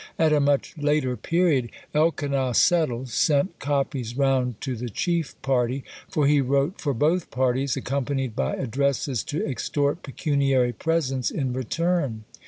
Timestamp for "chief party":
4.89-5.83